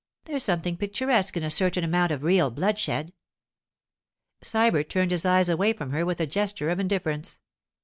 [0.25, 3.13] There's something picturesque in a certain amount of real bloodshed.'
[4.41, 7.39] Sybert turned his eyes away from her with a gesture of indifference.